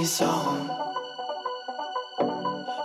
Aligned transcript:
always 0.00 0.22
on. 0.22 0.68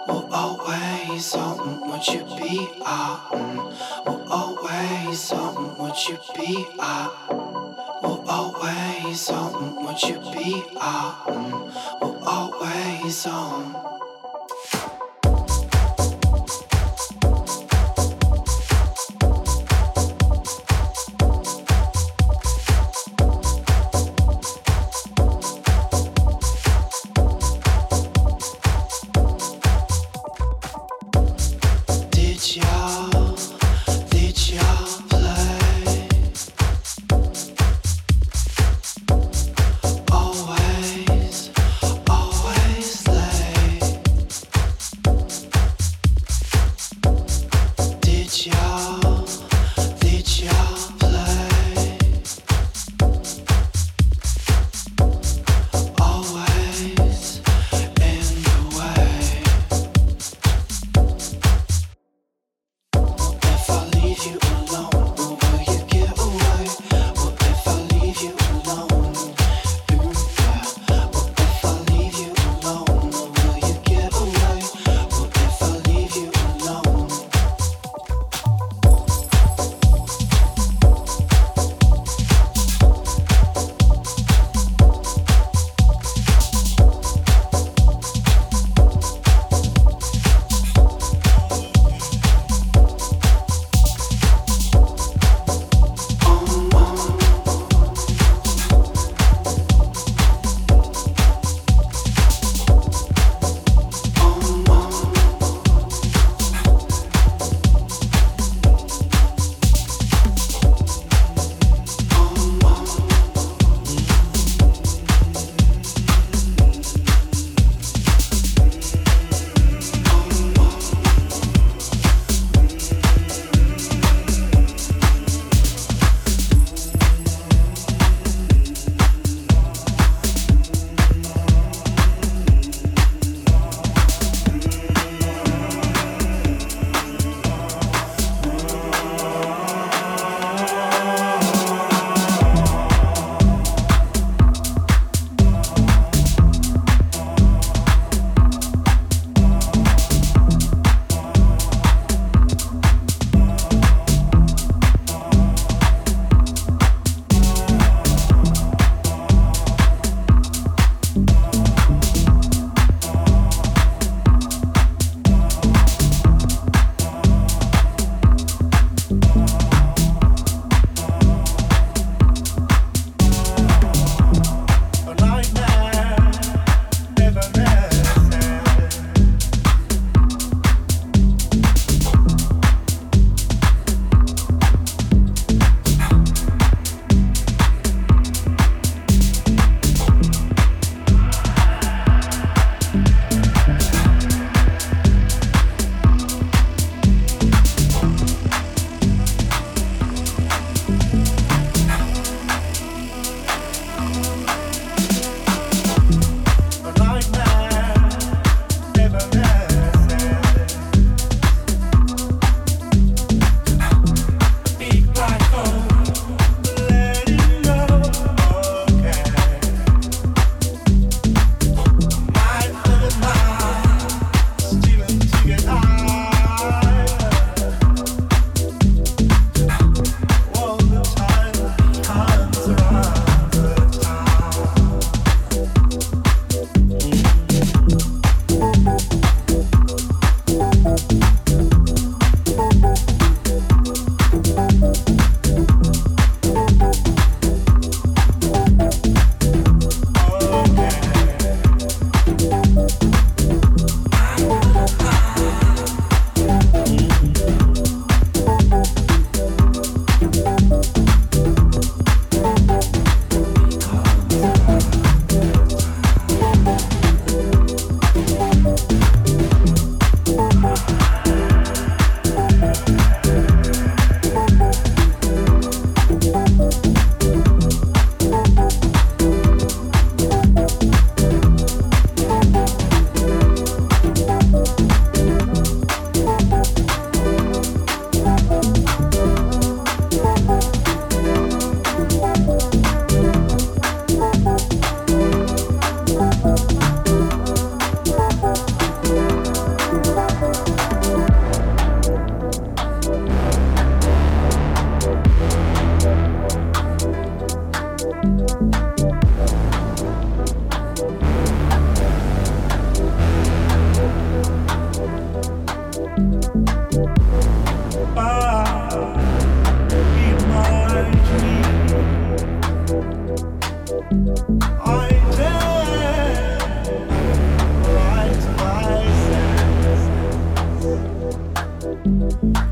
We're 0.06 0.30
always 0.34 1.34
on. 1.34 1.90
Would 1.90 2.08
you 2.08 2.26
be 2.38 2.68
on? 2.86 3.74
We're 4.06 4.26
always 4.30 5.32
on. 5.32 5.78
Would 5.78 6.10
you 6.10 6.18
be 6.36 6.68
on? 6.78 7.12
We're 8.04 8.26
always 8.28 9.30
on. 9.30 9.86
Would 9.86 10.02
you 10.04 10.20
be 10.34 10.64
on? 10.76 11.72
We're 12.02 12.20
always 12.28 13.26
on. 13.28 13.75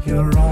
you're 0.05 0.29
wrong. 0.31 0.42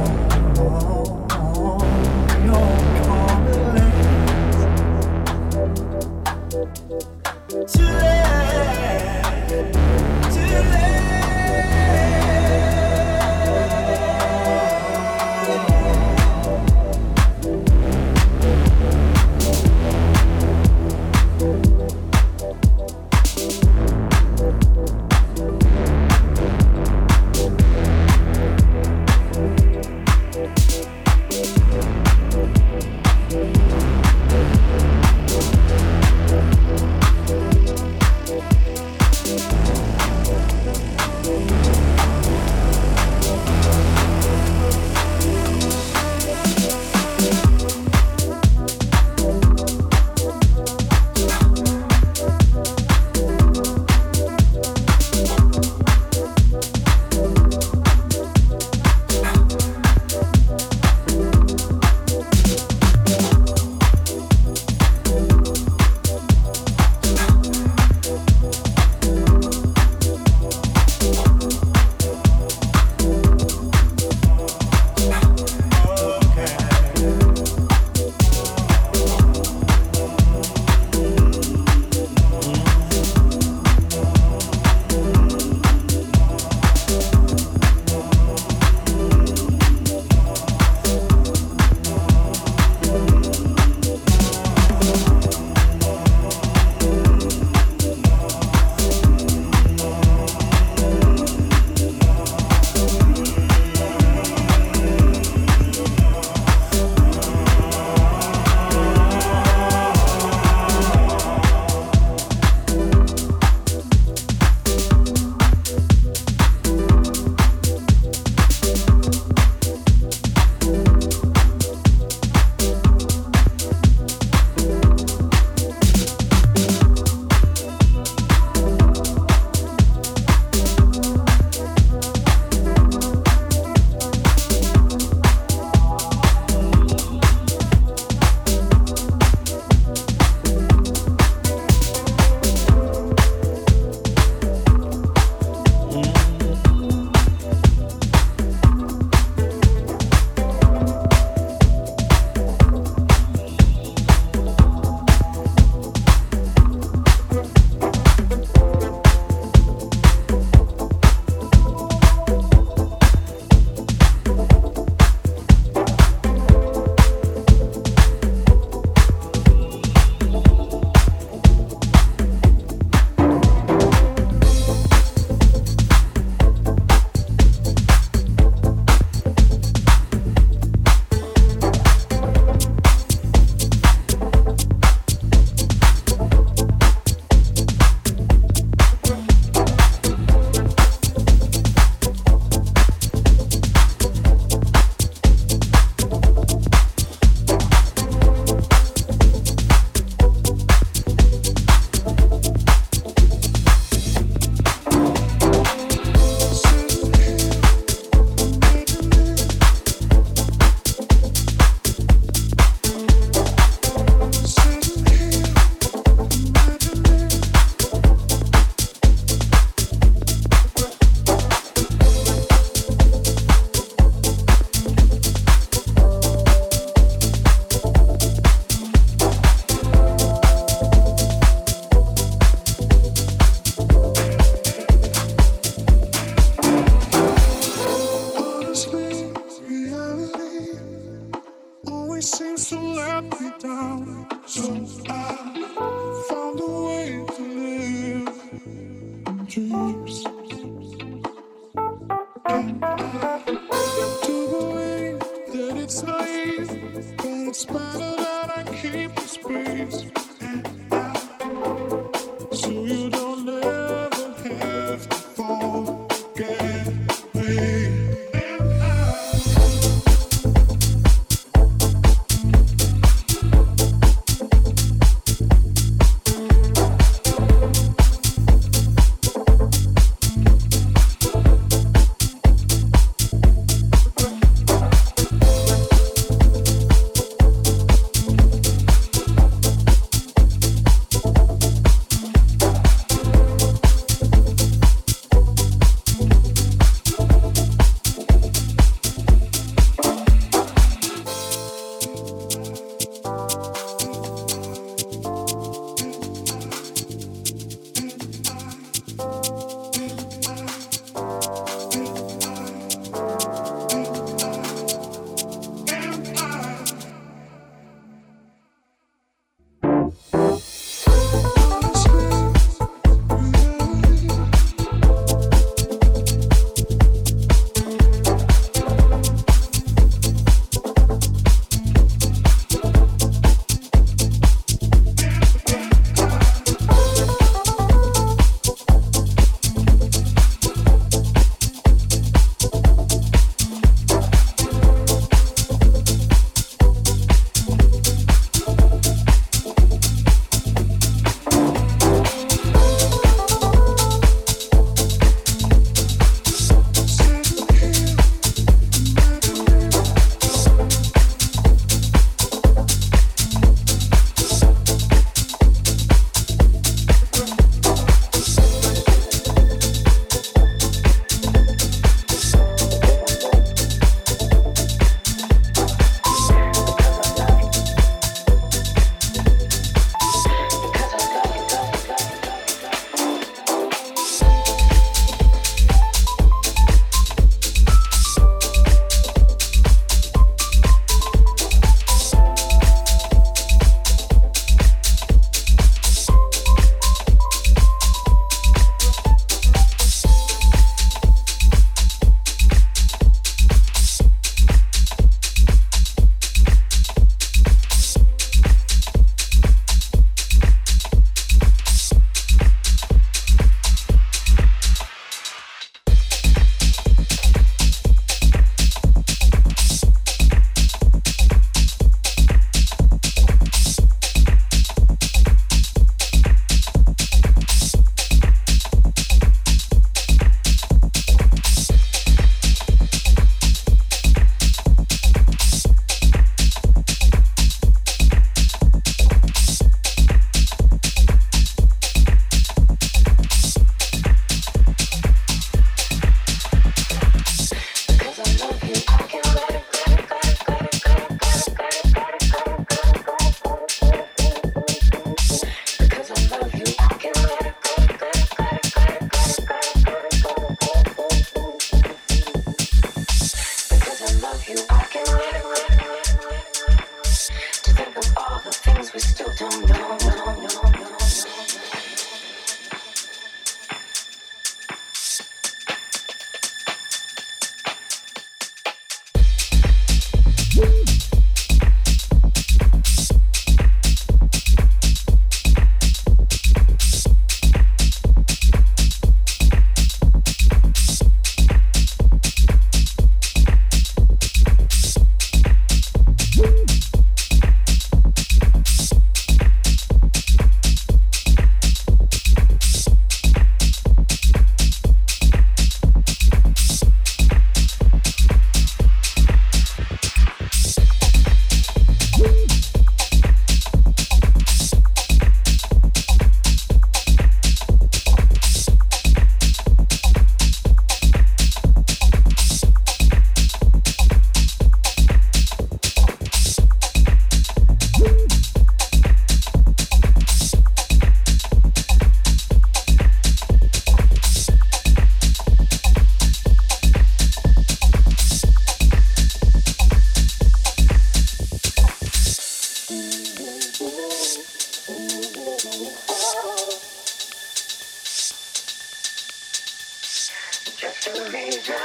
just 551.02 551.27
a 551.29 551.52
reason, 551.52 551.95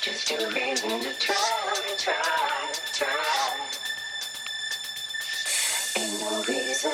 just 0.00 0.30
a 0.30 0.48
reason 0.48 1.00
to 1.00 1.12
try, 1.18 1.74
try, 1.98 2.72
try. 2.94 3.56
Ain't 5.98 6.20
no 6.22 6.42
reason, 6.48 6.90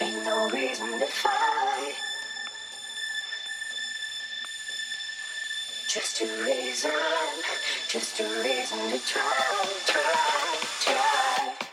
ain't 0.00 0.24
no 0.24 0.48
reason 0.48 0.98
to 1.00 1.06
fight. 1.06 1.96
Just 5.86 6.22
a 6.22 6.44
reason, 6.46 6.90
just 7.86 8.18
a 8.18 8.24
reason 8.42 8.78
to 8.92 8.98
try, 9.06 9.66
try, 9.84 10.56
try. 10.80 11.65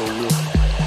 So 0.00 0.06
real. 0.14 0.79